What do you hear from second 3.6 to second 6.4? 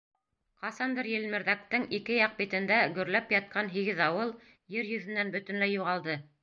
һигеҙ ауыл Ер йөҙөнән бөтөнләй юғалды.